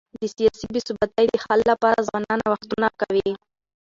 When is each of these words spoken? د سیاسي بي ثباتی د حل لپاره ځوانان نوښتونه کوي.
د 0.19 0.21
سیاسي 0.35 0.65
بي 0.73 0.81
ثباتی 0.87 1.25
د 1.29 1.35
حل 1.43 1.59
لپاره 1.71 2.05
ځوانان 2.07 2.39
نوښتونه 2.45 2.87
کوي. 2.99 3.31